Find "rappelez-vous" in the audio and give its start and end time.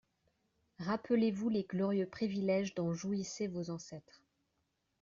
0.79-1.49